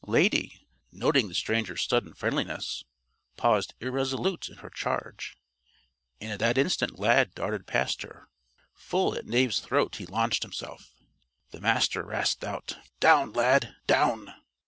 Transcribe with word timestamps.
Lady, 0.07 0.65
noting 0.91 1.27
the 1.27 1.35
stranger's 1.35 1.83
sudden 1.83 2.11
friendliness, 2.11 2.83
paused 3.37 3.75
irresolute 3.79 4.49
in 4.49 4.55
her 4.55 4.69
charge. 4.71 5.37
And 6.19 6.31
at 6.31 6.39
that 6.39 6.57
instant 6.57 6.97
Lad 6.97 7.35
darted 7.35 7.67
past 7.67 8.01
her. 8.01 8.27
Full 8.73 9.13
at 9.13 9.27
Knave's 9.27 9.59
throat 9.59 9.97
he 9.97 10.07
launched 10.07 10.41
himself. 10.41 10.91
The 11.51 11.61
Master 11.61 12.01
rasped 12.03 12.43
out: 12.43 12.79
"Down, 12.99 13.31
Lad! 13.33 13.75
_Down! 13.87 14.33